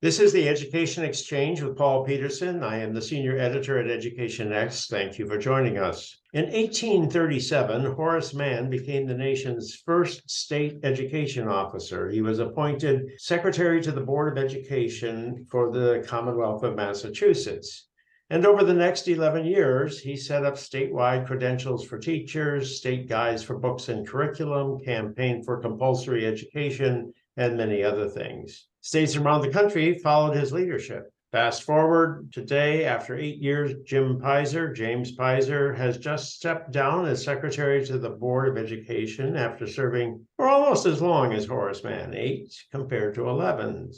[0.00, 2.62] This is the Education Exchange with Paul Peterson.
[2.62, 4.88] I am the senior editor at Education Next.
[4.88, 6.16] Thank you for joining us.
[6.32, 12.08] In 1837, Horace Mann became the nation's first state education officer.
[12.08, 17.88] He was appointed secretary to the Board of Education for the Commonwealth of Massachusetts.
[18.30, 23.42] And over the next 11 years, he set up statewide credentials for teachers, state guides
[23.42, 28.66] for books and curriculum, campaigned for compulsory education, and many other things.
[28.80, 31.10] States around the country followed his leadership.
[31.30, 37.22] Fast forward today, after eight years, Jim Peyser, James Peyser, has just stepped down as
[37.22, 42.14] secretary to the Board of Education after serving for almost as long as Horace Mann,
[42.14, 43.92] eight compared to 11.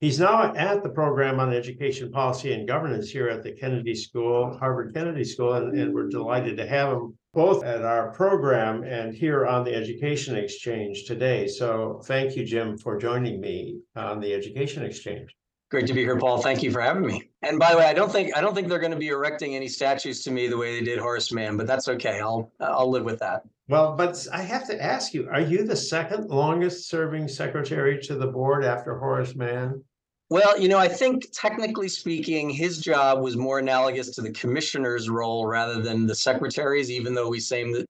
[0.00, 4.54] He's now at the program on education policy and governance here at the Kennedy School,
[4.58, 9.14] Harvard Kennedy School, and, and we're delighted to have him both at our program and
[9.14, 11.46] here on the Education Exchange today.
[11.46, 15.36] So thank you, Jim, for joining me on the Education Exchange.
[15.70, 16.40] Great to be here, Paul.
[16.40, 17.28] Thank you for having me.
[17.42, 19.54] And by the way, I don't think I don't think they're going to be erecting
[19.54, 22.20] any statues to me the way they did Horace Mann, but that's okay.
[22.20, 23.42] I'll I'll live with that.
[23.68, 28.14] Well, but I have to ask you, are you the second longest serving secretary to
[28.14, 29.82] the board after Horace Mann?
[30.28, 35.08] Well, you know, I think technically speaking, his job was more analogous to the commissioner's
[35.08, 37.84] role rather than the secretary's, even though we same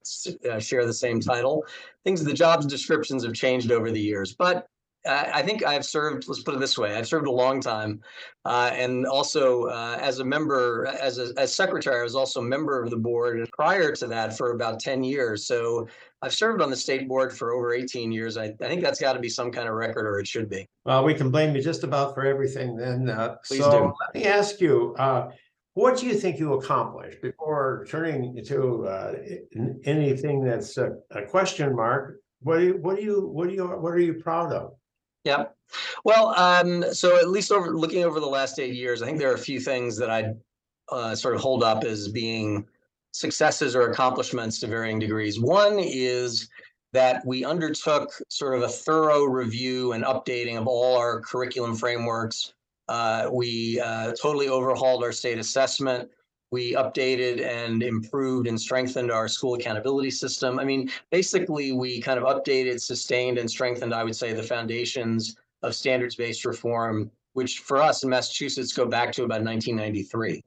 [0.49, 1.65] uh, share the same title.
[2.03, 4.67] Things, the jobs descriptions have changed over the years, but
[5.07, 6.27] I think I've served.
[6.27, 8.01] Let's put it this way: I've served a long time,
[8.45, 12.43] uh, and also uh, as a member, as a, as secretary, I was also a
[12.43, 13.49] member of the board.
[13.53, 15.87] Prior to that, for about ten years, so
[16.21, 18.37] I've served on the state board for over eighteen years.
[18.37, 20.67] I, I think that's got to be some kind of record, or it should be.
[20.85, 22.75] Well, we can blame you just about for everything.
[22.75, 23.93] Then, uh, Please so do.
[23.99, 24.95] let me ask you.
[24.97, 25.31] Uh,
[25.73, 29.13] what do you think you accomplished before turning to uh,
[29.85, 32.19] anything that's a, a question mark?
[32.41, 34.73] What do you, what do you, what do you, what are you proud of?
[35.27, 35.47] Yeah.
[36.05, 39.29] Well, um, so at least over looking over the last eight years, I think there
[39.29, 40.33] are a few things that I
[40.89, 42.65] uh, sort of hold up as being
[43.11, 45.41] successes or accomplishments to varying degrees.
[45.41, 46.47] One is
[46.93, 52.53] that we undertook sort of a thorough review and updating of all our curriculum frameworks.
[52.87, 56.09] Uh, we uh, totally overhauled our state assessment
[56.51, 60.59] we updated and improved and strengthened our school accountability system.
[60.59, 65.35] I mean, basically, we kind of updated, sustained, and strengthened, I would say, the foundations
[65.63, 70.43] of standards based reform, which for us in Massachusetts go back to about 1993.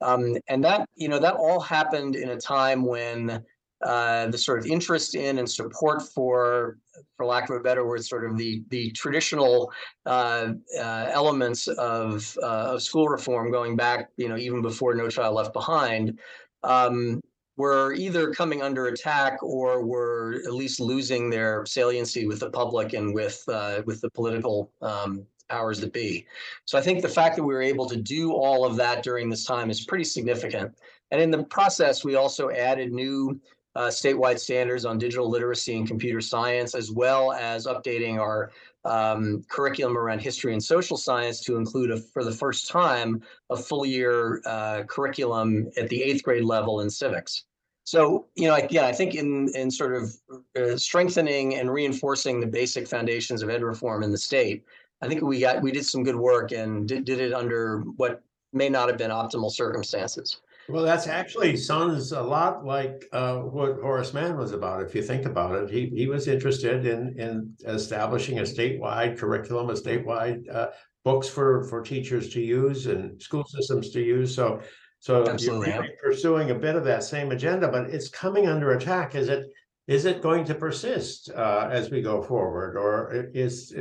[0.00, 3.44] Um, and that, you know, that all happened in a time when
[3.84, 6.78] uh, the sort of interest in and support for,
[7.16, 9.72] for lack of a better word, sort of the the traditional
[10.06, 15.08] uh, uh, elements of uh, of school reform going back, you know, even before No
[15.08, 16.18] Child Left Behind,
[16.62, 17.20] um,
[17.56, 22.94] were either coming under attack or were at least losing their saliency with the public
[22.94, 26.26] and with uh, with the political um, powers that be.
[26.64, 29.28] So I think the fact that we were able to do all of that during
[29.28, 30.74] this time is pretty significant.
[31.10, 33.40] And in the process, we also added new
[33.76, 38.50] uh, statewide standards on digital literacy and computer science, as well as updating our
[38.84, 43.56] um, curriculum around history and social science to include, a, for the first time, a
[43.56, 47.44] full year uh, curriculum at the eighth grade level in civics.
[47.84, 50.16] So, you know, again, I think in in sort of
[50.56, 54.64] uh, strengthening and reinforcing the basic foundations of ed reform in the state,
[55.02, 58.22] I think we got we did some good work and did, did it under what
[58.54, 60.40] may not have been optimal circumstances.
[60.68, 64.82] Well, that's actually sounds a lot like uh, what Horace Mann was about.
[64.82, 69.70] If you think about it, he he was interested in in establishing a statewide curriculum,
[69.70, 70.68] a statewide uh,
[71.04, 74.34] books for for teachers to use and school systems to use.
[74.34, 74.62] So,
[75.00, 75.72] so Absolutely.
[75.72, 79.14] you're pursuing a bit of that same agenda, but it's coming under attack.
[79.14, 79.46] Is it?
[79.86, 83.76] Is it going to persist uh, as we go forward, or is?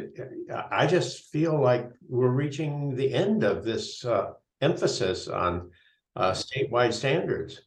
[0.69, 5.69] I just feel like we're reaching the end of this uh, emphasis on
[6.16, 7.62] uh, statewide standards.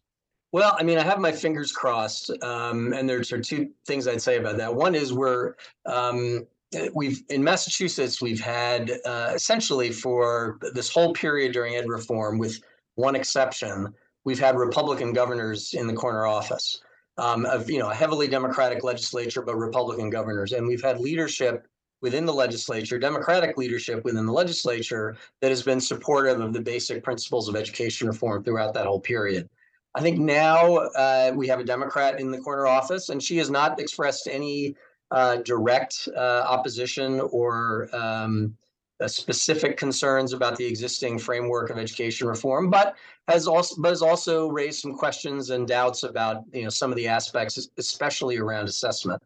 [0.53, 4.23] Well, I mean, I have my fingers crossed, um, and there's are two things I'd
[4.23, 4.75] say about that.
[4.75, 6.47] One is we're um,
[6.95, 12.61] we've in Massachusetts we've had uh, essentially for this whole period during ed reform, with
[12.95, 13.93] one exception,
[14.25, 16.81] we've had Republican governors in the corner office.
[17.19, 21.67] Um, of you know a heavily Democratic legislature, but Republican governors, and we've had leadership
[22.07, 27.03] within the legislature, Democratic leadership within the legislature that has been supportive of the basic
[27.03, 29.49] principles of education reform throughout that whole period.
[29.97, 33.51] I think now uh, we have a Democrat in the corner office, and she has
[33.51, 34.77] not expressed any
[35.11, 38.57] uh, direct uh, opposition or um,
[39.01, 42.95] uh, specific concerns about the existing framework of education reform, but
[43.27, 46.97] has also but has also raised some questions and doubts about you know some of
[46.97, 49.21] the aspects, especially around assessment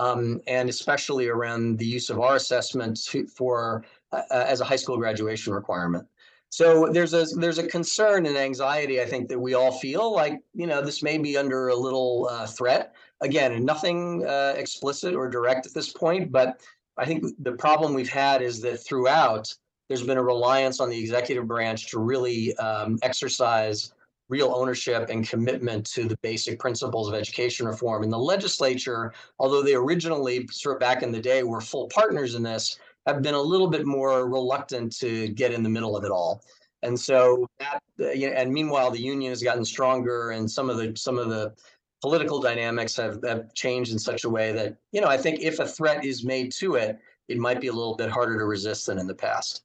[0.00, 4.64] um, and especially around the use of our assessment to, for uh, uh, as a
[4.64, 6.06] high school graduation requirement.
[6.48, 10.40] So there's a there's a concern and anxiety I think that we all feel like
[10.54, 12.94] you know this may be under a little uh, threat.
[13.20, 16.60] Again, nothing uh, explicit or direct at this point, but
[16.96, 19.54] I think the problem we've had is that throughout
[19.88, 23.92] there's been a reliance on the executive branch to really um, exercise
[24.30, 28.04] real ownership and commitment to the basic principles of education reform.
[28.04, 32.36] And the legislature, although they originally sort of back in the day were full partners
[32.36, 36.04] in this, have been a little bit more reluctant to get in the middle of
[36.04, 36.42] it all.
[36.82, 41.18] And so that, and meanwhile, the union has gotten stronger and some of the, some
[41.18, 41.52] of the
[42.00, 45.58] political dynamics have, have changed in such a way that, you know, I think if
[45.58, 46.98] a threat is made to it,
[47.28, 49.64] it might be a little bit harder to resist than in the past.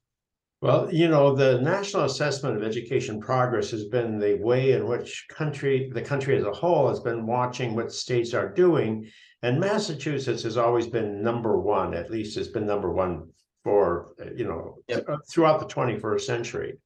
[0.62, 5.26] Well, you know, the National Assessment of Education Progress has been the way in which
[5.28, 9.06] country, the country as a whole has been watching what states are doing.
[9.42, 13.28] And Massachusetts has always been number one, at least it's been number one
[13.64, 15.06] for, uh, you know, Yep.
[15.30, 16.78] throughout the twenty-first century.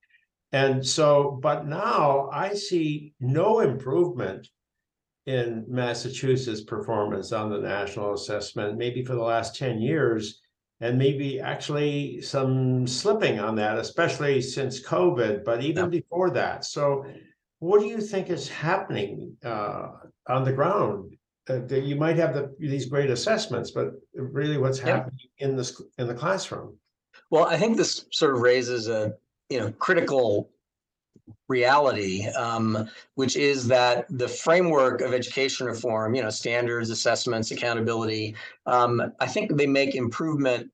[0.50, 4.48] And so, but now I see no improvement
[5.26, 10.40] in Massachusetts' performance on the national assessment, maybe for the last ten years.
[10.82, 16.64] And maybe actually some slipping on that, especially since COVID, but even before that.
[16.64, 17.04] So
[17.58, 19.88] what do you think is happening uh
[20.28, 21.16] on the ground?
[21.48, 24.96] Uh, that you might have the these great assessments, but really what's Yeah.
[24.96, 25.66] happening in the
[25.98, 26.78] in the classroom?
[27.30, 29.14] Well, I think this sort of raises a,
[29.48, 30.50] you know, critical
[31.48, 38.34] reality, um, which is that the framework of education reform, you know, standards, assessments, accountability,
[38.66, 40.70] um, I think they make improvement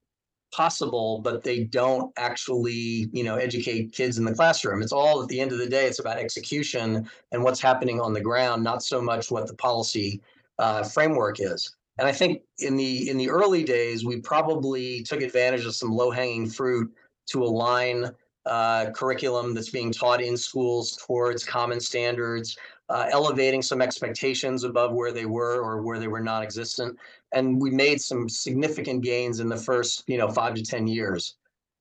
[0.53, 4.83] possible, but they don't actually, you know, educate kids in the classroom.
[4.83, 8.13] It's all at the end of the day, it's about execution and what's happening on
[8.13, 10.21] the ground, not so much what the policy
[10.59, 11.75] uh, framework is.
[11.99, 15.91] And I think in the in the early days, we probably took advantage of some
[15.91, 16.93] low hanging fruit
[17.27, 18.11] to align
[18.47, 22.57] uh, curriculum that's being taught in schools towards common standards,
[22.89, 26.97] uh, elevating some expectations above where they were or where they were non-existent.
[27.33, 31.35] And we made some significant gains in the first, you know, five to 10 years.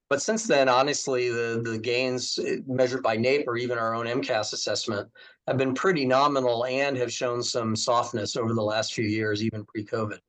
[0.10, 4.06] But since then, honestly, the, the gains eh, measured by NAEP or even our own
[4.06, 5.10] MCAS assessment
[5.48, 9.66] have been pretty nominal and have shown some softness over the last few years, even
[9.66, 10.20] pre-COVID.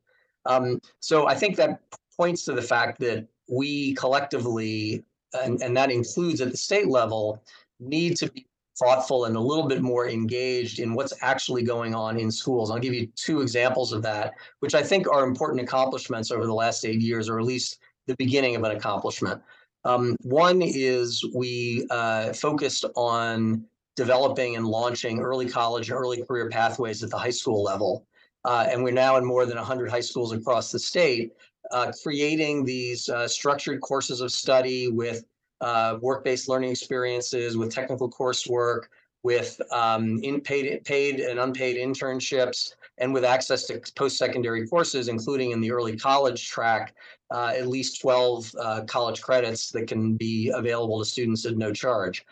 [0.47, 1.81] Um, so I think that
[2.17, 7.43] points to the fact that we collectively and, and that includes at the state level,
[7.81, 8.47] need to be
[8.79, 12.71] thoughtful and a little bit more engaged in what's actually going on in schools.
[12.71, 16.55] I'll give you two examples of that, which I think are important accomplishments over the
[16.55, 19.41] last eight years, or at least the beginning of an accomplishment.
[19.85, 23.65] Um, one is we uh, focused on
[23.95, 28.07] developing and launching early college and early career pathways at the high school level.
[28.45, 31.33] Uh, and we're now in more than 100 high schools across the state
[31.71, 35.25] uh, creating these uh, structured courses of study with
[35.61, 38.85] uh, work-based learning experiences, with technical coursework,
[39.23, 45.51] with um, in paid, paid and unpaid internships, and with access to post-secondary courses, including
[45.51, 46.95] in the early college track,
[47.33, 51.73] uh, at least 12 uh, college credits that can be available to students at no
[51.73, 52.25] charge.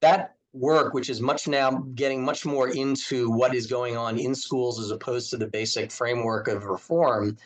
[0.00, 4.34] That work, which is much now getting much more into what is going on in
[4.34, 7.36] schools as opposed to the basic framework of reform,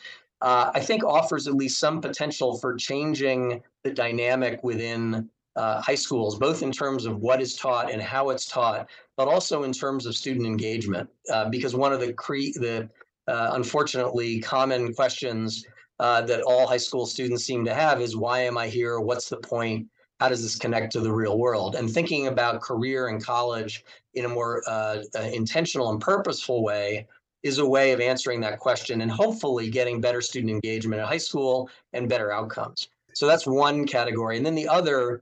[0.43, 5.95] uh, I think offers at least some potential for changing the dynamic within uh, high
[5.95, 9.71] schools, both in terms of what is taught and how it's taught, but also in
[9.71, 11.09] terms of student engagement.
[11.31, 12.89] Uh, because one of the cre- the
[13.29, 15.65] uh, unfortunately common questions
[15.99, 18.99] uh, that all high school students seem to have is why am I here?
[18.99, 19.87] What's the point?
[20.19, 21.75] How does this connect to the real world?
[21.75, 27.07] And thinking about career and college in a more uh, intentional and purposeful way
[27.43, 31.17] is a way of answering that question and hopefully getting better student engagement at high
[31.17, 32.87] school and better outcomes.
[33.13, 34.37] So that's one category.
[34.37, 35.21] And then the other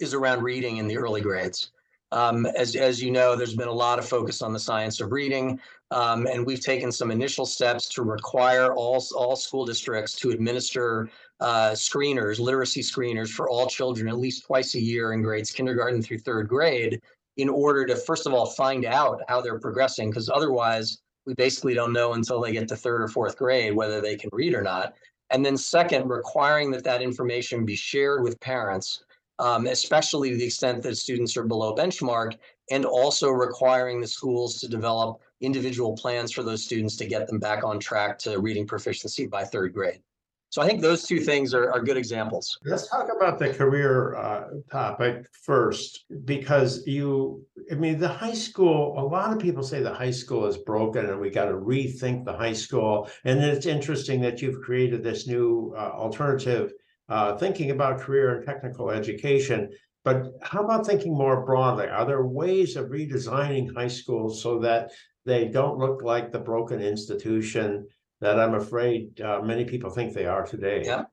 [0.00, 1.72] is around reading in the early grades.
[2.12, 5.12] Um, as, as you know, there's been a lot of focus on the science of
[5.12, 5.58] reading,
[5.90, 11.08] um, and we've taken some initial steps to require all, all school districts to administer
[11.40, 16.02] uh, screeners, literacy screeners for all children at least twice a year in grades kindergarten
[16.02, 17.00] through third grade
[17.38, 21.74] in order to, first of all, find out how they're progressing, because otherwise we basically
[21.74, 24.62] don't know until they get to third or fourth grade whether they can read or
[24.62, 24.94] not.
[25.30, 29.04] And then second, requiring that that information be shared with parents,
[29.38, 32.36] um, especially to the extent that students are below benchmark,
[32.70, 37.38] and also requiring the schools to develop individual plans for those students to get them
[37.38, 40.00] back on track to reading proficiency by third grade.
[40.52, 42.58] So I think those two things are, are good examples.
[42.62, 48.94] Let's talk about the career uh, topic first, because you, I mean, the high school,
[48.98, 52.26] a lot of people say the high school is broken and we got to rethink
[52.26, 53.08] the high school.
[53.24, 56.74] And it's interesting that you've created this new uh, alternative
[57.08, 59.70] uh, thinking about career and technical education.
[60.04, 61.86] But how about thinking more broadly?
[61.86, 64.90] Are there ways of redesigning high schools so that
[65.24, 67.86] they don't look like the broken institution
[68.22, 70.82] that I'm afraid uh, many people think they are today?
[70.84, 71.04] Yeah.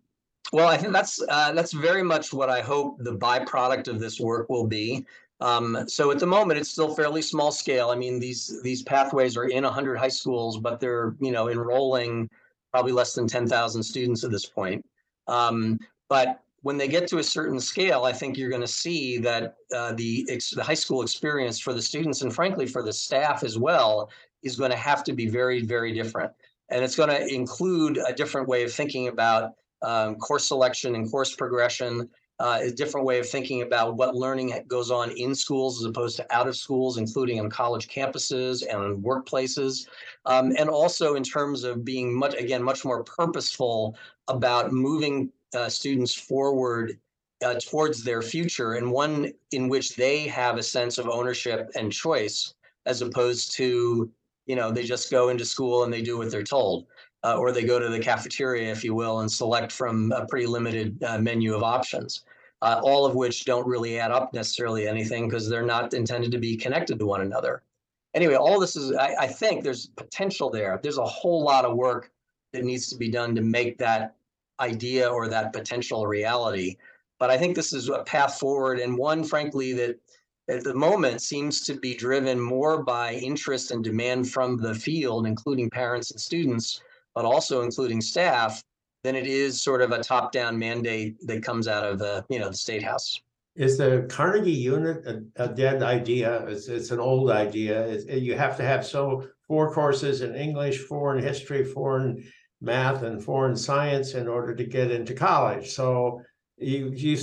[0.54, 4.20] Well, I think that's uh, that's very much what I hope the byproduct of this
[4.20, 5.06] work will be.
[5.42, 7.90] Um, so at the moment, it's still fairly small scale.
[7.90, 12.30] I mean, these these pathways are in 100 high schools, but they're you know enrolling
[12.72, 14.86] probably less than 10,000 students at this point.
[15.28, 19.18] Um, but when they get to a certain scale, I think you're going to see
[19.20, 20.26] that uh, the
[20.56, 24.10] the high school experience for the students and frankly for the staff as well
[24.44, 26.32] is going to have to be very very different,
[26.72, 31.10] and it's going to include a different way of thinking about um, course selection and
[31.10, 32.10] course progression,
[32.40, 36.16] uh, a different way of thinking about what learning goes on in schools as opposed
[36.18, 39.88] to out of schools, including on college campuses and workplaces,
[40.26, 43.98] um, and also in terms of being much again much more purposeful
[44.28, 46.98] about moving uh, students forward
[47.44, 51.92] uh, towards their future and one in which they have a sense of ownership and
[51.92, 52.54] choice
[52.86, 54.10] as opposed to
[54.50, 56.88] you know they just go into school and they do what they're told
[57.24, 60.46] uh, or they go to the cafeteria, if you will, and select from a pretty
[60.46, 62.24] limited uh, menu of options,
[62.62, 66.38] uh, all of which don't really add up necessarily anything because they're not intended to
[66.38, 67.62] be connected to one another.
[68.14, 70.80] Anyway, all this is, I, I think there's potential there.
[70.82, 72.12] There's a whole lot of work
[72.54, 74.16] that needs to be done to make that
[74.60, 76.78] idea or that potential reality.
[77.20, 80.00] But I think this is a path forward and one, frankly, that
[80.50, 85.28] at the moment seems to be driven more by interest and demand from the field,
[85.28, 86.82] including parents and students,
[87.14, 88.64] but also including staff,
[89.04, 92.50] then it is sort of a top-down mandate that comes out of the, you know,
[92.50, 93.22] the state house.
[93.56, 96.46] Is the Carnegie unit a, a dead idea?
[96.48, 97.86] It's, it's an old idea.
[97.88, 102.24] It's, you have to have so four courses in English, foreign history, foreign
[102.62, 105.70] math, and foreign science in order to get into college.
[105.70, 106.22] So
[106.60, 107.18] you you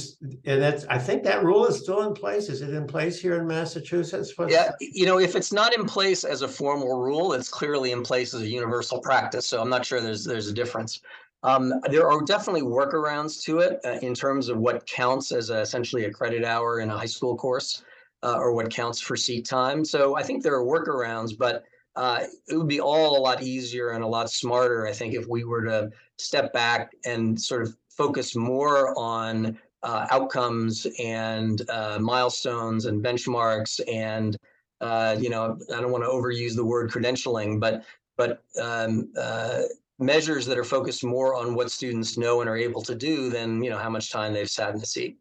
[0.45, 2.49] and that's I think that rule is still in place.
[2.49, 4.33] Is it in place here in Massachusetts?
[4.37, 7.93] What's yeah, you know, if it's not in place as a formal rule, it's clearly
[7.93, 9.47] in place as a universal practice.
[9.47, 11.01] So I'm not sure there's there's a difference.
[11.43, 15.61] Um, there are definitely workarounds to it uh, in terms of what counts as a,
[15.61, 17.85] essentially a credit hour in a high school course,
[18.23, 19.85] uh, or what counts for seat time.
[19.85, 21.65] So I think there are workarounds, but
[21.95, 25.27] uh, it would be all a lot easier and a lot smarter, I think, if
[25.29, 31.99] we were to step back and sort of focus more on uh, outcomes and uh,
[32.01, 34.37] milestones and benchmarks and
[34.81, 37.85] uh, you know I don't want to overuse the word credentialing, but
[38.17, 39.63] but um, uh,
[39.99, 43.63] measures that are focused more on what students know and are able to do than
[43.63, 45.19] you know how much time they've sat in the seat.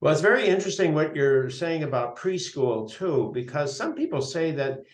[0.00, 4.84] Well, it's very interesting what you're saying about preschool too, because some people say that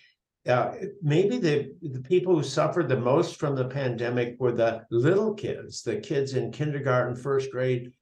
[0.46, 5.34] uh, maybe the, the people who suffered the most from the pandemic were the little
[5.34, 7.92] kids, the kids in kindergarten, first grade,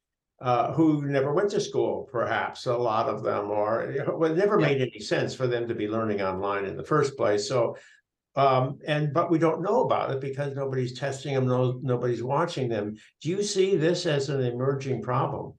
[0.40, 4.36] uh, who never went to school, perhaps a lot of them, or you know, it
[4.36, 4.66] never yeah.
[4.66, 7.48] made any sense for them to be learning online in the first place.
[7.48, 7.76] So,
[8.36, 12.68] um, and but we don't know about it because nobody's testing them, no, nobody's watching
[12.68, 12.94] them.
[13.20, 15.54] Do you see this as an emerging problem?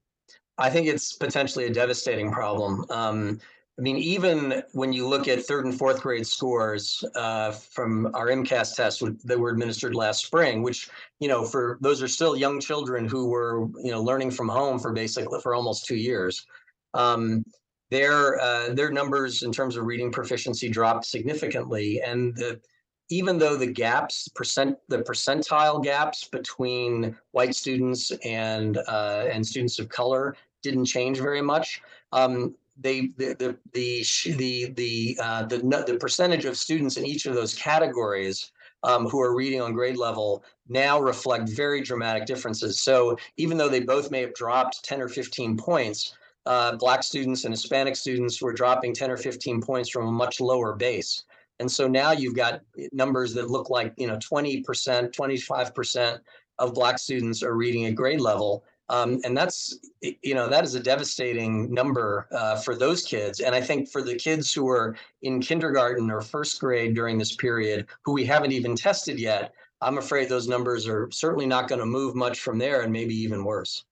[0.56, 2.86] I think it's potentially a devastating problem.
[2.88, 3.38] Um,
[3.80, 8.26] I mean, even when you look at third and fourth grade scores uh, from our
[8.26, 12.60] MCAS tests that were administered last spring, which you know, for those are still young
[12.60, 16.44] children who were you know learning from home for basically for almost two years.
[16.92, 17.42] Um,
[17.90, 22.60] their uh, their numbers in terms of reading proficiency dropped significantly, and the,
[23.08, 29.78] even though the gaps percent the percentile gaps between white students and uh, and students
[29.78, 31.80] of color didn't change very much.
[32.12, 34.04] Um, they the the the
[34.36, 39.20] the the, uh, the the percentage of students in each of those categories um, who
[39.20, 42.80] are reading on grade level now reflect very dramatic differences.
[42.80, 46.14] So even though they both may have dropped 10 or 15 points,
[46.46, 50.40] uh, Black students and Hispanic students were dropping 10 or 15 points from a much
[50.40, 51.24] lower base.
[51.58, 56.18] And so now you've got numbers that look like, you know, 20%, 25%
[56.58, 58.64] of Black students are reading at grade level.
[58.90, 63.38] Um, and that's, you know, that is a devastating number uh, for those kids.
[63.38, 67.36] And I think for the kids who are in kindergarten or first grade during this
[67.36, 71.78] period, who we haven't even tested yet, I'm afraid those numbers are certainly not going
[71.78, 73.84] to move much from there and maybe even worse.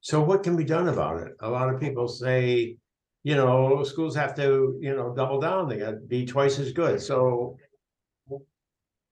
[0.00, 1.36] So what can be done about it?
[1.40, 2.76] A lot of people say,
[3.22, 5.68] you know, schools have to, you know, double down.
[5.68, 7.00] They got to be twice as good.
[7.00, 7.56] So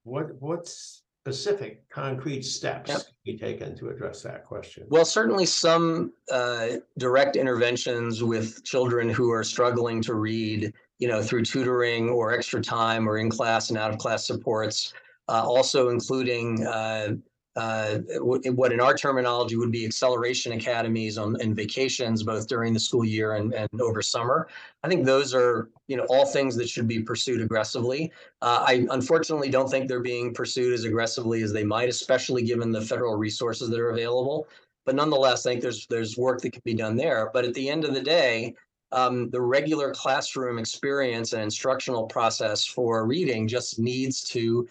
[0.03, 3.01] what what's specific, concrete steps Yep.
[3.25, 4.87] be taken to address that question?
[4.89, 11.21] Well, certainly some uh, direct interventions with children who are struggling to read, you know,
[11.21, 14.93] through tutoring or extra time or in class and out of class supports.
[15.29, 17.09] Uh, also including uh,
[17.55, 22.79] uh, what in our terminology would be acceleration academies on and vacations, both during the
[22.79, 24.47] school year and, and over summer.
[24.83, 28.11] I think those are, you know, all things that should be pursued aggressively.
[28.41, 32.71] Uh, I unfortunately don't think they're being pursued as aggressively as they might, especially given
[32.71, 34.47] the federal resources that are available.
[34.85, 37.29] But nonetheless, I think there's there's work that can be done there.
[37.33, 38.55] But at the end of the day,
[38.93, 44.67] um, the regular classroom experience and instructional process for reading just needs to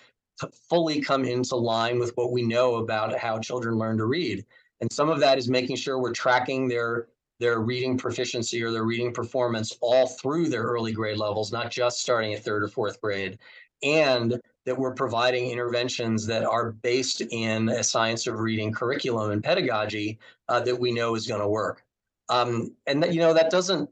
[0.68, 4.44] fully come into line with what we know about how children learn to read.
[4.80, 8.84] And some of that is making sure we're tracking their their reading proficiency or their
[8.84, 13.00] reading performance all through their early grade levels, not just starting at third or fourth
[13.00, 13.38] grade.
[13.82, 19.42] And that we're providing interventions that are based in a science of reading curriculum and
[19.42, 20.18] pedagogy
[20.50, 21.82] uh, that we know is going to work.
[22.28, 23.88] Um, and that you know that doesn't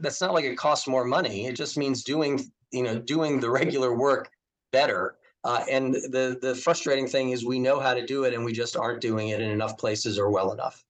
[0.00, 1.46] that's not like it costs more money.
[1.46, 4.30] It just means doing you know doing the regular work
[4.72, 8.44] better uh, and the the frustrating thing is we know how to do it and
[8.44, 10.84] we just aren't doing it in enough places or well enough.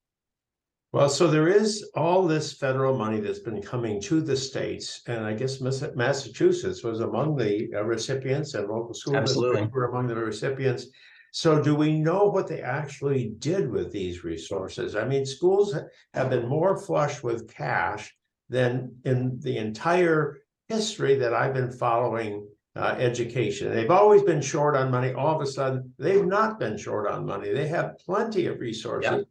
[0.91, 5.23] Well, so there is all this federal money that's been coming to the states, and
[5.23, 9.67] I guess Massachusetts was among the uh, recipients and local schools Absolutely.
[9.67, 10.87] were among the recipients.
[11.33, 14.97] So do we know what they actually did with these resources?
[14.97, 15.77] I mean, schools
[16.15, 18.17] have been more flush with cash
[18.49, 20.39] than in the entire
[20.69, 23.75] history that I've been following uh, education.
[23.75, 25.13] They've always been short on money.
[25.13, 27.53] All of a sudden, they've not been short on money.
[27.53, 29.27] They have plenty of resources.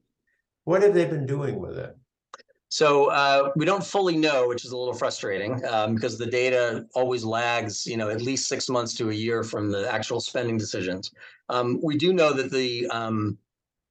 [0.65, 1.97] What have they been doing with it?
[2.69, 6.85] So uh, we don't fully know, which is a little frustrating um, because the data
[6.93, 10.57] always lags, you know, at least six months to a year from the actual spending
[10.57, 11.11] decisions.
[11.47, 13.37] Um, we do know that the um,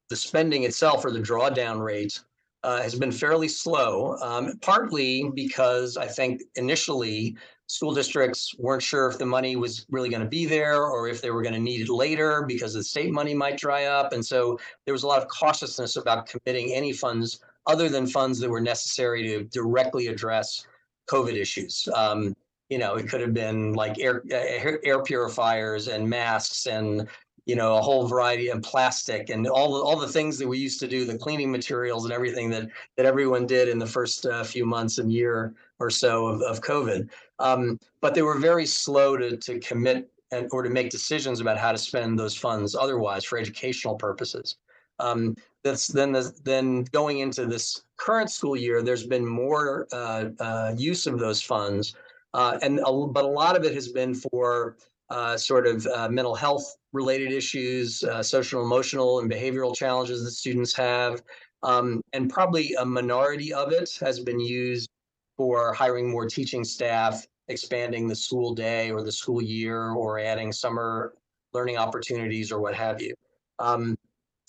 [0.09, 2.19] the spending itself or the drawdown rate
[2.63, 7.35] uh, has been fairly slow, um, partly because I think initially
[7.67, 11.21] school districts weren't sure if the money was really going to be there or if
[11.21, 14.13] they were going to need it later because the state money might dry up.
[14.13, 18.39] And so there was a lot of cautiousness about committing any funds other than funds
[18.39, 20.65] that were necessary to directly address
[21.09, 21.87] COVID issues.
[21.93, 22.35] Um,
[22.69, 27.07] you know, it could have been like air, air purifiers and masks and
[27.45, 30.57] you know a whole variety of plastic and all the all the things that we
[30.57, 34.25] used to do, the cleaning materials and everything that that everyone did in the first
[34.25, 37.09] uh, few months and year or so of, of COVID.
[37.39, 41.57] Um, but they were very slow to to commit and or to make decisions about
[41.57, 44.57] how to spend those funds otherwise for educational purposes.
[44.99, 50.25] Um, that's then the, then going into this current school year, there's been more uh,
[50.39, 51.95] uh, use of those funds,
[52.33, 54.77] uh, and a, but a lot of it has been for
[55.09, 60.31] uh, sort of uh, mental health related issues, uh, social, emotional, and behavioral challenges that
[60.31, 61.21] students have,
[61.63, 64.89] um, and probably a minority of it has been used
[65.37, 70.51] for hiring more teaching staff, expanding the school day or the school year, or adding
[70.51, 71.13] summer
[71.53, 73.13] learning opportunities or what have you.
[73.59, 73.97] Um,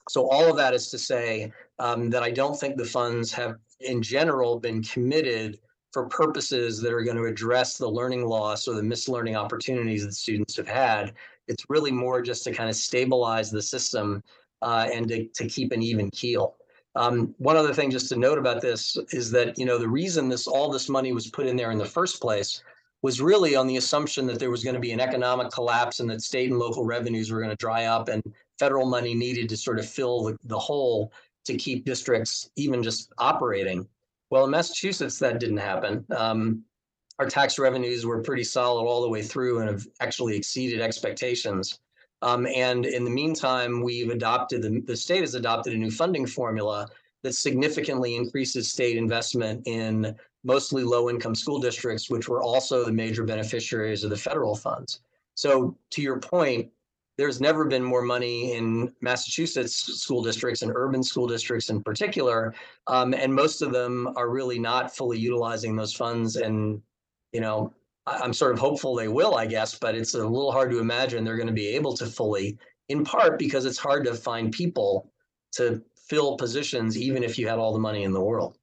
[0.09, 3.57] so all of that is to say um, that I don't think the funds have,
[3.81, 5.61] in general, been committed
[5.93, 10.05] for purposes that are going to address the learning loss or the missed learning opportunities
[10.05, 11.15] that students have had.
[11.47, 14.23] It's really more just to kind of stabilize the system
[14.61, 16.57] uh, and to, to keep an even keel.
[16.99, 20.29] Um, one other thing just to note about this is that you know the reason
[20.29, 22.63] this all this money was put in there in the first place
[23.03, 26.11] was really on the assumption that there was going to be an economic collapse and
[26.11, 28.21] that state and local revenues were going to dry up and
[28.59, 31.13] federal money needed to sort of fill the, the hole
[31.45, 33.87] to keep districts even just operating.
[34.31, 36.05] Well, in Massachusetts, that didn't happen.
[36.11, 36.65] Um,
[37.21, 41.79] our tax revenues were pretty solid all the way through and have actually exceeded expectations.
[42.23, 46.27] Um, and in the meantime, we've adopted, the, the state has adopted a new funding
[46.27, 46.89] formula
[47.23, 52.93] that significantly increases state investment in mostly low income school districts, which were also the
[52.93, 55.01] major beneficiaries of the federal funds.
[55.35, 56.71] So to your point,
[57.17, 62.55] there's never been more money in Massachusetts school districts and urban school districts in particular.
[62.87, 66.37] Um, and most of them are really not fully utilizing those funds.
[66.37, 66.81] And,
[67.33, 67.75] you know,
[68.09, 71.25] I'm sort of hopeful they will, I guess, but it's a little hard to imagine
[71.25, 75.11] they're going to be able to fully, in part because it's hard to find people
[75.53, 78.57] to fill positions, even if you had all the money in the world.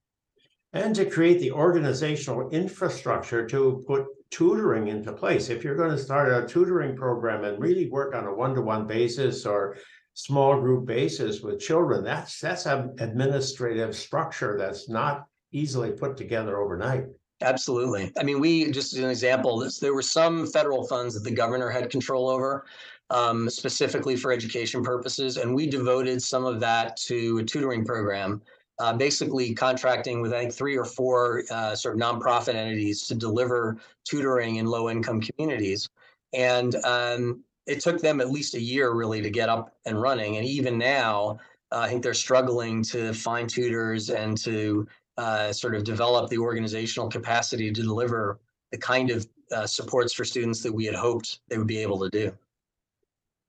[0.73, 5.49] And to create the organizational infrastructure to put tutoring into place.
[5.49, 9.45] If you're going to start a tutoring program and really work on a one-to-one basis
[9.45, 9.77] or
[10.13, 16.57] small group basis with children, that's that's an administrative structure that's not easily put together
[16.57, 17.05] overnight.
[17.41, 18.11] Absolutely.
[18.17, 21.35] I mean, we just as an example, this, there were some federal funds that the
[21.35, 22.65] governor had control over,
[23.09, 28.41] um, specifically for education purposes, and we devoted some of that to a tutoring program
[28.79, 33.15] uh, basically contracting with I think three or four uh, sort of nonprofit entities to
[33.15, 35.89] deliver tutoring in low income communities.
[36.33, 40.37] And um, it took them at least a year really to get up and running.
[40.37, 41.39] And even now,
[41.71, 46.37] uh, I think they're struggling to find tutors and to uh, sort of develop the
[46.37, 48.39] organizational capacity to deliver
[48.71, 51.99] the kind of uh, supports for students that we had hoped they would be able
[51.99, 52.31] to do.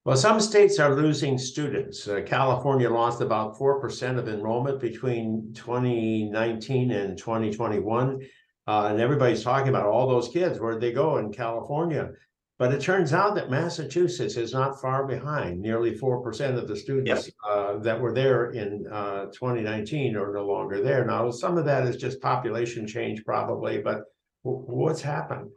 [0.04, 2.06] Well, some states are losing students.
[2.06, 8.20] Uh, California lost about four percent of enrollment between twenty nineteen and twenty twenty-one.
[8.68, 12.10] Uh, and everybody's talking about all those kids, where'd they go in California?
[12.58, 15.60] But it turns out that Massachusetts is not far behind.
[15.60, 20.32] Nearly four percent of the students uh, that were there in uh, twenty nineteen are
[20.32, 21.04] no longer there.
[21.04, 24.04] Now, some of that is just population change probably, but
[24.42, 25.50] w- what's happened?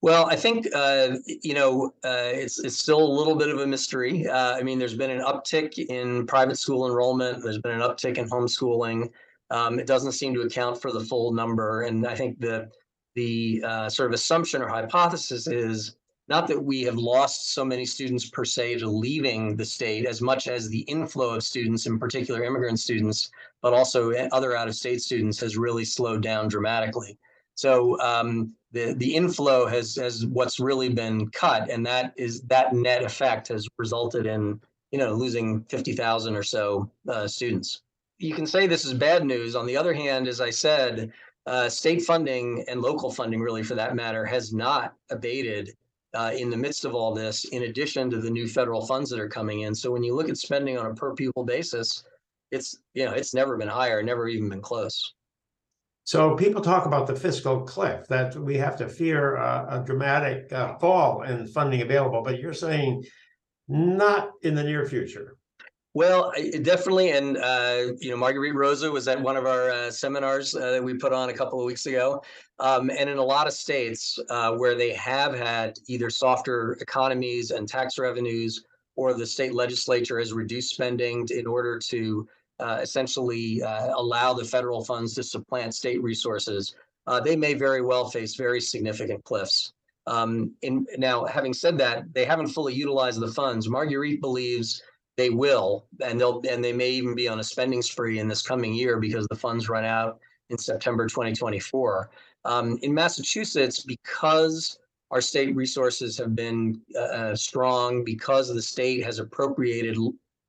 [0.00, 3.66] Well, I think, uh, you know, uh, it's, it's still a little bit of a
[3.68, 4.26] mystery.
[4.26, 7.44] Uh, I mean, there's been an uptick in private school enrollment.
[7.44, 9.08] There's been an uptick in homeschooling.
[9.50, 11.82] Um, it doesn't seem to account for the full number.
[11.82, 12.68] And I think the,
[13.14, 15.96] the uh, sort of assumption or hypothesis is
[16.28, 20.22] not that we have lost so many students per se to leaving the state as
[20.22, 25.40] much as the inflow of students, in particular immigrant students, but also other out-of-state students
[25.40, 27.18] has really slowed down dramatically.
[27.54, 32.72] So um, the the inflow has has what's really been cut, and that is that
[32.72, 37.82] net effect has resulted in you know losing fifty thousand or so uh, students.
[38.18, 39.54] You can say this is bad news.
[39.54, 41.12] On the other hand, as I said,
[41.46, 45.70] uh, state funding and local funding, really for that matter, has not abated
[46.14, 47.44] uh, in the midst of all this.
[47.46, 50.28] In addition to the new federal funds that are coming in, so when you look
[50.28, 52.04] at spending on a per pupil basis,
[52.50, 55.14] it's you know it's never been higher, never even been close.
[56.04, 60.76] So people talk about the fiscal cliff, that we have to fear a, dramatic uh,
[60.78, 63.04] fall in funding available, but you're saying
[63.68, 65.36] not in the near future.
[65.94, 70.54] Well, definitely, and uh, you know, Marguerite Roza was at one of our uh, seminars
[70.54, 72.22] uh, that we put on a couple of weeks ago,
[72.60, 77.50] um, and in a lot of states uh, where they have had either softer economies
[77.50, 78.64] and tax revenues,
[78.96, 82.26] or the state legislature has reduced spending in order to
[82.58, 86.74] uh, essentially uh, allow the federal funds to supplant state resources,
[87.22, 89.74] they may very well face very significant cliffs.
[90.06, 93.68] Um, in, now, having said that, they haven't fully utilized the funds.
[93.68, 94.82] Marguerite believes
[95.16, 98.42] they will, and they'll and they may even be on a spending spree in this
[98.42, 100.20] coming year because the funds run out
[100.50, 102.10] in September 2024.
[102.44, 104.78] Um, in Massachusetts, because
[105.10, 109.96] our state resources have been uh, strong, because the state has appropriated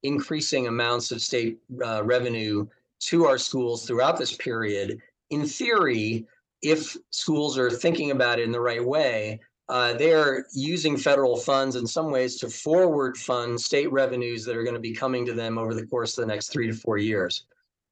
[0.04, 2.66] increasing amounts of state uh, revenue
[3.00, 5.00] to our schools throughout this period.
[5.30, 6.26] In theory,
[6.62, 11.76] if schools are thinking about it in the right way, uh, they're using federal funds
[11.76, 15.34] in some ways to forward fund state revenues that are going to be coming to
[15.34, 17.46] them over the course of the next three to four years.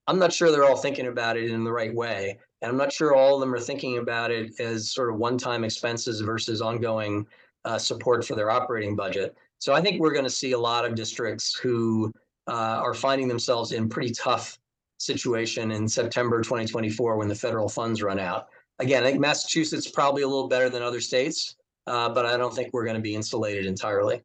[0.07, 2.37] I'm not sure they're all thinking about it in the right way.
[2.61, 5.37] And I'm not sure all of them are thinking about it as sort of one
[5.37, 7.25] time expenses versus ongoing
[7.65, 9.35] uh, support for their operating budget.
[9.59, 12.11] So I think we're going to see a lot of districts who
[12.47, 14.59] uh, are finding themselves in pretty tough
[14.97, 18.49] situation in September 2024 when the federal funds run out.
[18.79, 21.55] Again, I think Massachusetts probably a little better than other states,
[21.87, 24.23] uh, but I don't think we're going to be insulated entirely.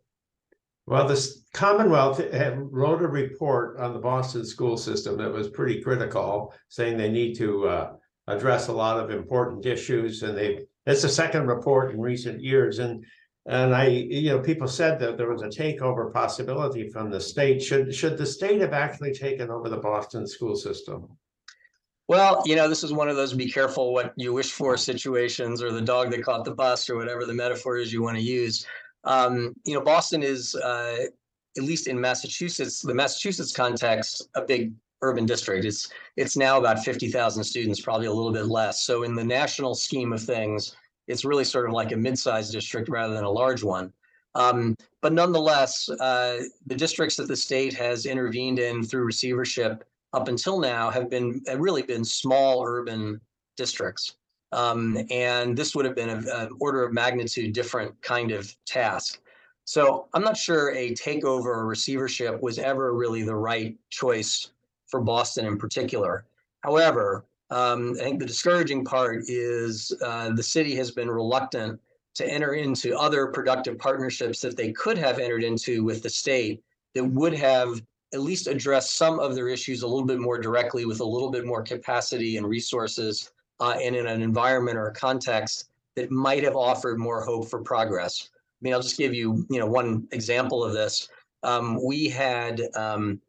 [0.87, 6.55] Well, this Commonwealth wrote a report on the Boston school system that was pretty critical,
[6.69, 7.93] saying they need to uh,
[8.29, 12.79] address a lot of important issues, and they it's the second report in recent years,
[12.79, 13.05] and
[13.47, 17.63] and I, you know, people said that there was a takeover possibility from the state.
[17.63, 21.09] Should should the state have actually taken over the Boston school system?
[22.09, 25.61] Well, you know, this is one of those be careful what you wish for situations
[25.61, 28.23] or the dog that caught the bus or whatever the metaphor is you want to
[28.23, 28.65] use.
[29.05, 31.07] Um, you know, Boston is, uh,
[31.57, 35.65] at least in Massachusetts, the Massachusetts context, a big urban district.
[35.65, 38.83] It's it's now about 50,000 students, probably a little bit less.
[38.83, 40.77] So in the national scheme of things,
[41.09, 43.93] it's really sort of like a mid-sized district rather than a large one.
[44.35, 49.85] Um, but nonetheless, uh, the districts that the state has intervened in through receivership
[50.17, 53.21] up until now have been have really been small urban
[53.57, 54.17] districts.
[54.53, 59.21] Um, and this would have been an order of magnitude different kind of task.
[59.65, 64.53] So I'm not sure a takeover or receivership was ever really the right choice
[64.87, 66.25] for Boston in particular.
[66.61, 71.79] However, um, I think the discouraging part is uh, the city has been reluctant
[72.15, 76.63] to enter into other productive partnerships that they could have entered into with the state
[76.95, 77.83] that would have
[78.15, 81.31] at least address some of their issues a little bit more directly with a little
[81.31, 86.45] bit more capacity and resources uh, and in an environment or a context that might
[86.45, 88.31] have offered more hope for progress.
[88.33, 91.09] I mean, I'll just give you, you know, one example of this.
[91.43, 93.21] Um, we had um,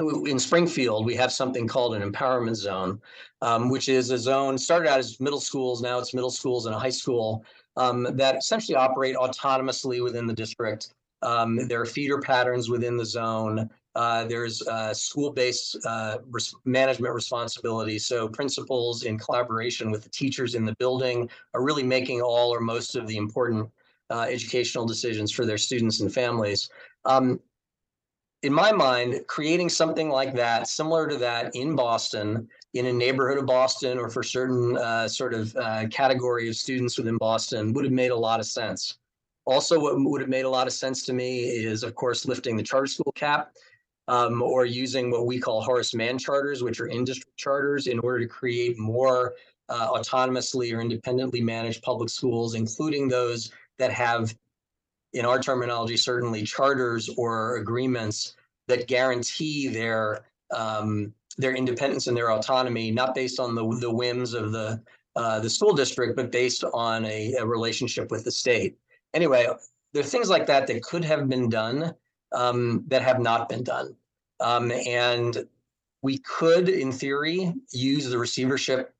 [0.00, 3.00] in Springfield, we have something called an empowerment zone,
[3.42, 5.82] um, which is a zone started out as middle schools.
[5.82, 7.44] Now it's middle schools and a high school
[7.76, 10.94] um, that essentially operate autonomously within the district.
[11.22, 13.70] Um, there are feeder patterns within the zone.
[13.94, 17.98] Uh, there's uh, school-based uh, res- management responsibility.
[17.98, 22.60] So principals in collaboration with the teachers in the building are really making all or
[22.60, 23.68] most of the important
[24.10, 26.70] uh, educational decisions for their students and families.
[27.04, 27.40] Um,
[28.42, 33.38] in my mind, creating something like that, similar to that in Boston, in a neighborhood
[33.38, 37.84] of Boston, or for certain uh, sort of uh, category of students within Boston, would
[37.84, 38.98] have made a lot of sense.
[39.44, 42.56] Also, what would have made a lot of sense to me is, of course, lifting
[42.56, 43.52] the charter school cap
[44.08, 48.20] um, or using what we call Horace Mann charters, which are in-district charters, in order
[48.20, 49.34] to create more
[49.68, 54.34] uh, autonomously or independently managed public schools, including those that have,
[55.12, 58.34] in our terminology, certainly charters or agreements
[58.68, 64.34] that guarantee their um, their independence and their autonomy, not based on the the whims
[64.34, 64.80] of the
[65.16, 68.76] uh, the school district, but based on a, a relationship with the state.
[69.14, 69.46] Anyway,
[69.92, 71.94] there are things like that that could have been done
[72.34, 73.94] um, that have not been done.
[74.40, 75.46] Um, and
[76.02, 78.94] we could, in theory, use the receivership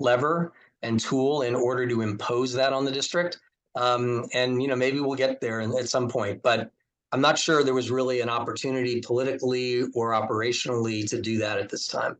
[0.00, 3.38] lever and tool in order to impose that on the district.
[3.74, 6.70] Um, and you know, maybe we'll get there in- at some point, but
[7.12, 11.68] I'm not sure there was really an opportunity politically or operationally to do that at
[11.68, 12.16] this time.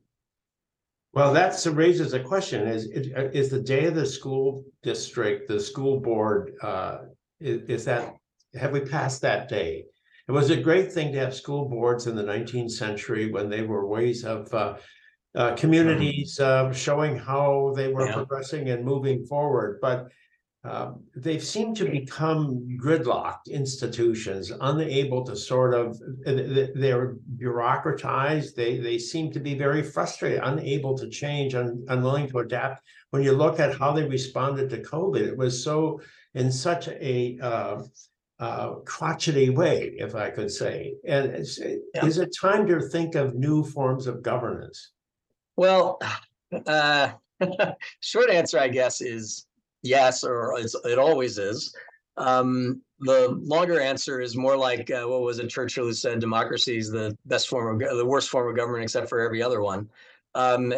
[1.12, 6.00] Well, that raises a question, is, is the day of the school district, the school
[6.00, 6.98] board, uh,
[7.40, 8.14] is, is that,
[8.54, 9.86] have we passed that day?
[10.28, 13.62] It was a great thing to have school boards in the nineteenth century when they
[13.62, 14.76] were ways of, uh,
[15.34, 18.14] uh, communities, uh, showing how they were Yeah.
[18.14, 20.08] progressing and moving forward, but
[20.64, 28.54] um, they've seemed to become gridlocked institutions, unable to sort of, they're bureaucratized.
[28.54, 32.82] They, they seem to be very frustrated, unable to change, un- unwilling to adapt.
[33.10, 36.00] When you look at how they responded to COVID, it was so,
[36.34, 37.82] in such a, uh,
[38.38, 40.94] uh, crotchety way, if I could say.
[41.06, 42.06] And it's, Yeah.
[42.06, 44.92] is it time to think of new forms of governance?
[45.56, 45.98] Well,
[46.66, 47.12] uh,
[48.00, 49.46] short answer, I guess, is
[49.82, 51.74] yes, or it's, it always is.
[52.16, 56.76] Um, the longer answer is more like uh, what was it Churchill who said, "Democracy
[56.76, 59.88] is the best form of the worst form of government, except for every other one."
[60.34, 60.74] Um,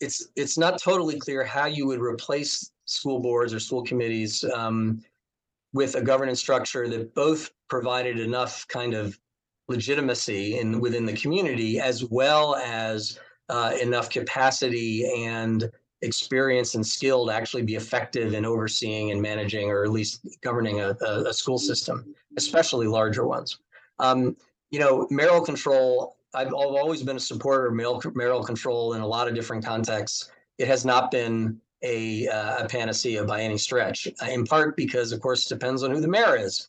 [0.00, 5.02] it's it's not totally clear how you would replace school boards or school committees um,
[5.74, 9.18] with a governance structure that both provided enough kind of
[9.68, 13.18] legitimacy in within the community as well as
[13.50, 15.70] uh, enough capacity and
[16.02, 20.80] experience and skill to actually be effective in overseeing and managing or at least governing
[20.80, 23.58] a, a, a school system, especially larger ones.
[23.98, 24.36] Um,
[24.70, 27.74] you know, mayoral control, I've, I've always been a supporter of
[28.14, 30.30] mayoral control in a lot of different contexts.
[30.58, 35.20] It has not been a, uh, a panacea by any stretch, in part because, of
[35.20, 36.68] course, it depends on who the mayor is.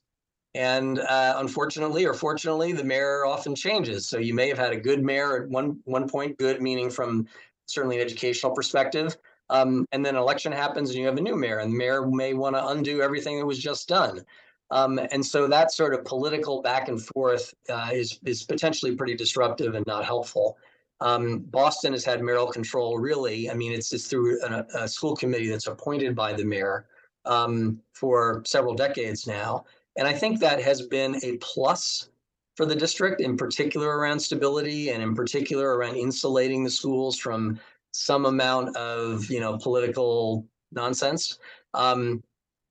[0.54, 4.08] And uh, unfortunately or fortunately, the mayor often changes.
[4.08, 7.28] So you may have had a good mayor at one one point, good meaning from
[7.66, 9.18] certainly an educational perspective.
[9.50, 12.06] Um, and then an election happens and you have a new mayor, and the mayor
[12.08, 14.26] may want to undo everything that was just done.
[14.72, 19.16] Um, and so that sort of political back and forth uh, is is potentially pretty
[19.16, 20.58] disruptive and not helpful.
[21.02, 23.50] Um, Boston has had mayoral control really.
[23.50, 26.88] I mean, it's it's through a, a school committee that's appointed by the mayor
[27.26, 29.66] um, for several decades now.
[29.98, 32.10] And I think that has been a plus
[32.56, 37.60] for the district, in particular around stability and in particular around insulating the schools from
[37.92, 41.40] some amount of, you know, political nonsense.
[41.74, 42.24] Um,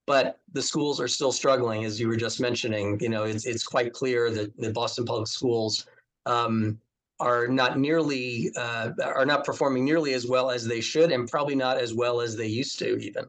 [0.06, 2.98] but the schools are still struggling, as you were just mentioning.
[3.00, 5.86] You know, it's it's quite clear that the Boston Public Schools
[6.26, 6.78] um,
[7.20, 11.54] are not nearly uh, are not performing nearly as well as they should, and probably
[11.54, 13.26] not as well as they used to even.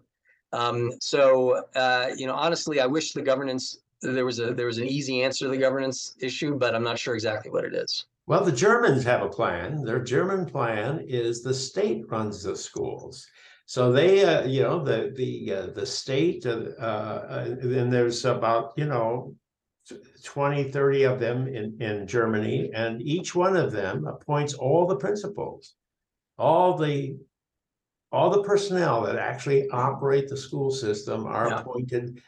[0.54, 4.78] Um, so, uh, you know, honestly, I wish the governance there was a there was
[4.78, 8.06] an easy answer to the governance issue, but I'm not sure exactly what it is.
[8.28, 9.84] Well, the Germans have a plan.
[9.84, 13.28] Their German plan is the state runs the schools.
[13.68, 18.74] So they, uh, you know, the the uh, the state, uh, uh, then there's about
[18.78, 19.36] you know
[20.24, 24.96] 20, 30 of them in in Germany, and each one of them appoints all the
[24.96, 25.76] principals,
[26.38, 27.18] all the
[28.12, 31.60] all the personnel that actually operate the school system are Yeah.
[31.60, 32.22] appointed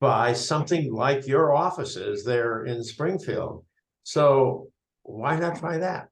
[0.00, 3.64] by something like your offices there in Springfield.
[4.02, 4.70] So
[5.02, 6.08] why not try that?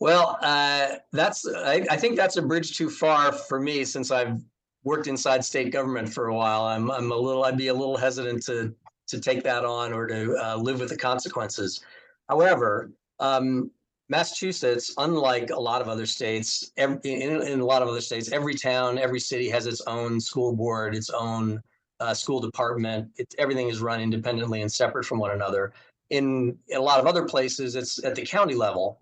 [0.00, 4.40] Well, uh, that's I, I think that's a bridge too far for me since I've
[4.82, 6.64] worked inside state government for a while.
[6.64, 8.74] I'm I'm a little I'd be a little hesitant to
[9.10, 11.80] to take that on or to uh, live with the consequences.
[12.28, 13.70] However, um,
[14.08, 18.32] Massachusetts, unlike a lot of other states, every, in, in a lot of other states,
[18.32, 21.62] every town, every city has its own school board, its own
[22.00, 23.08] uh, school department.
[23.18, 25.72] It's everything is run independently and separate from one another.
[26.10, 29.00] In, in a lot of other places, it's at the county level.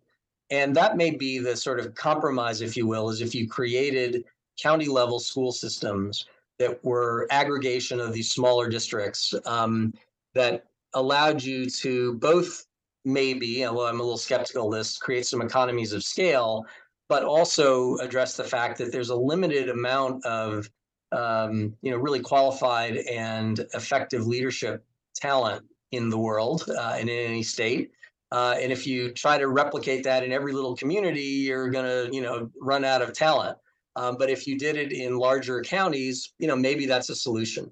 [0.50, 4.24] And that may be the sort of compromise, if you will, is if you created
[4.60, 6.26] county level school systems
[6.58, 9.92] that were aggregation of these smaller districts um,
[10.34, 12.66] that allowed you to both
[13.04, 16.64] maybe, although I'm a little skeptical of this, create some economies of scale,
[17.08, 20.68] but also address the fact that there's a limited amount of
[21.12, 27.30] um, you know, really qualified and effective leadership talent in the world uh, and in
[27.30, 27.92] any state.
[28.30, 32.20] Uh, and if you try to replicate that in every little community, you're to, you
[32.20, 33.56] know, run out of talent.
[33.98, 37.64] Um, but if you did it in larger counties, you know, maybe that's a solution.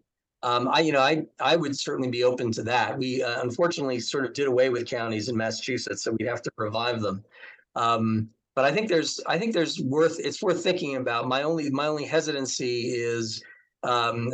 [0.42, 2.98] Um, I, you know, I, I would certainly be open to that.
[2.98, 6.50] We uh, unfortunately sort of did away with counties in Massachusetts, so we'd have to
[6.56, 7.24] revive them.
[7.76, 11.28] Um, but I think there's, I think there's worth, it's worth thinking about.
[11.28, 13.42] My only, my only hesitancy is,
[13.82, 14.32] um,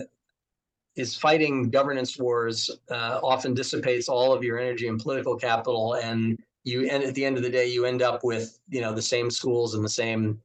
[0.97, 6.39] is fighting governance wars uh, often dissipates all of your energy and political capital, and
[6.65, 9.09] you, and at the end of the day, you end up with, you know, the
[9.15, 10.41] same schools and the same,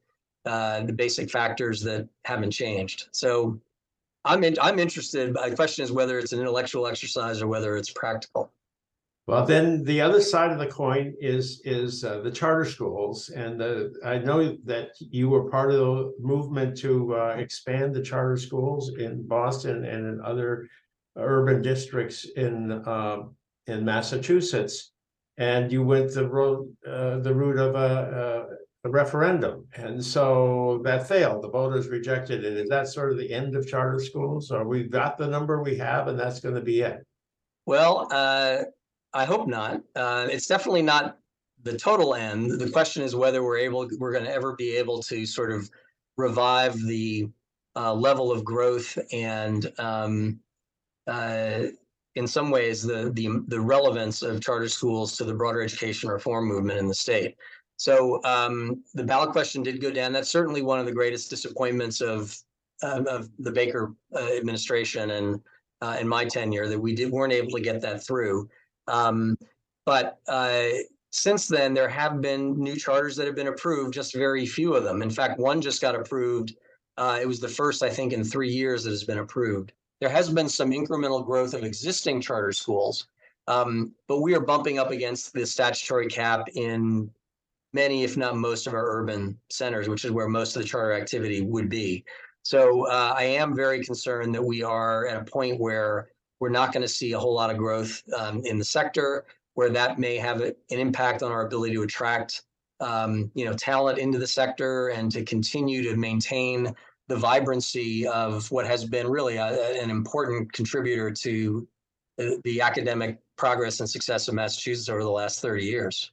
[0.48, 3.10] uh, the basic factors that haven't changed.
[3.12, 3.60] So
[4.26, 5.34] I'm in, I'm interested.
[5.34, 8.52] The question is whether it's an intellectual exercise or whether it's practical.
[9.28, 13.60] Well, then the other side of the coin is is uh, the charter schools, and
[13.60, 18.38] the, I know that you were part of the movement to uh, expand the charter
[18.38, 20.70] schools in Boston and in other
[21.18, 23.24] urban districts in uh,
[23.68, 24.94] in Massachusetts,
[25.38, 28.48] and you went the road uh, the route of a,
[28.84, 31.44] a referendum, and so that failed.
[31.44, 32.54] The voters rejected it.
[32.54, 35.78] Is that sort of the end of charter schools, or we've got the number we
[35.78, 37.06] have, and that's going to be it?
[37.66, 38.64] Well, uh,
[39.14, 39.82] I hope not.
[39.96, 41.18] Uh, it's definitely not
[41.64, 42.60] the total end.
[42.60, 45.70] The question is whether we're able, we're going to ever be able to sort of
[46.18, 47.28] revive the
[47.76, 50.40] uh, level of growth and um,
[51.08, 51.64] uh,
[52.16, 56.48] in some ways the, the the relevance of charter schools to the broader education reform
[56.48, 57.36] movement in the state.
[57.78, 60.12] So um, the ballot question did go down.
[60.12, 62.36] That's certainly one of the greatest disappointments of
[62.84, 65.42] um, of the Baker uh, administration and
[65.82, 68.50] uh, in my tenure that we did weren't able to get that through.
[68.88, 69.38] Um,
[69.86, 70.68] but uh,
[71.12, 74.84] since then, there have been new charters that have been approved, just very few of
[74.84, 75.02] them.
[75.02, 76.56] In fact, one just got approved.
[76.98, 79.72] Uh, it was the first, I think, in three years that has been approved.
[80.00, 83.08] There has been some incremental growth of existing charter schools,
[83.48, 87.10] um, but we are bumping up against the statutory cap in
[87.78, 90.94] many, if not most, of our urban centers, which is where most of the charter
[90.94, 92.04] activity would be.
[92.42, 96.10] So uh, I am very concerned that we are at a point where
[96.40, 99.70] we're not going to see a whole lot of growth um, in the sector, where
[99.70, 102.42] that may have an impact on our ability to attract,
[102.80, 106.74] um, you know, talent into the sector and to continue to maintain
[107.10, 111.68] the vibrancy of what has been really a, an important contributor to
[112.18, 116.12] the, the academic progress and success of Massachusetts over the last 30 years.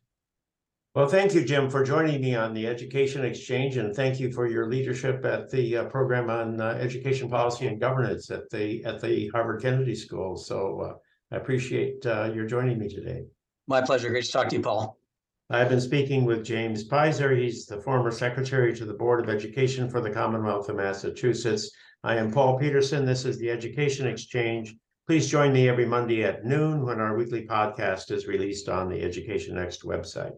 [0.95, 4.47] Well, thank you, Jim, for joining me on the Education Exchange, and thank you for
[4.47, 9.01] your leadership at the uh, program on uh, education policy and governance at the at
[9.01, 10.37] the Harvard Kennedy School.
[10.37, 13.25] So uh, I appreciate uh, your joining me today.
[13.67, 14.09] My pleasure.
[14.09, 14.97] Great to talk to you, Paul.
[15.51, 17.37] I've been speaking with James Peyser.
[17.37, 21.73] He's the former secretary to the Board of Education for the Commonwealth of Massachusetts.
[22.05, 23.05] I am Paul Peterson.
[23.05, 24.77] This is the Education Exchange.
[25.09, 29.03] Please join me every Monday at noon when our weekly podcast is released on the
[29.03, 30.35] Education Next website.